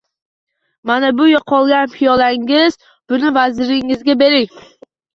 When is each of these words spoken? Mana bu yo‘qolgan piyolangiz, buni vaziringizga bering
Mana 0.91 1.11
bu 1.19 1.27
yo‘qolgan 1.33 1.95
piyolangiz, 1.99 2.81
buni 3.13 3.37
vaziringizga 3.39 4.21
bering 4.27 4.63